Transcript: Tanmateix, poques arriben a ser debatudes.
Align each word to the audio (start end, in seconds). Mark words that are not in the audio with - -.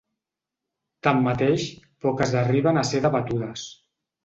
Tanmateix, 1.07 1.67
poques 2.07 2.35
arriben 2.43 2.83
a 2.83 2.87
ser 2.95 3.05
debatudes. 3.07 3.71